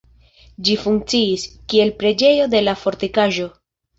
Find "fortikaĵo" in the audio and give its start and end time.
2.87-3.49